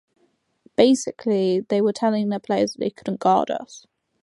[0.75, 3.85] Basically, they were telling their players that they couldn't guard us.